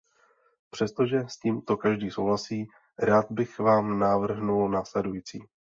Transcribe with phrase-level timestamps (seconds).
[0.69, 2.67] Přestože s tímto každý souhlasí,
[2.99, 5.39] rád bych vám navrhnul následující.